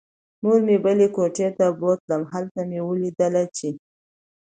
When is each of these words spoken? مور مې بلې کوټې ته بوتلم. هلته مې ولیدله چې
مور 0.43 0.59
مې 0.67 0.77
بلې 0.83 1.07
کوټې 1.15 1.47
ته 1.57 1.65
بوتلم. 1.79 2.21
هلته 2.33 2.61
مې 2.69 2.79
ولیدله 2.89 3.43
چې 3.57 3.69